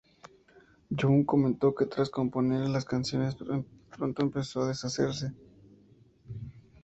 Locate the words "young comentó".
0.89-1.75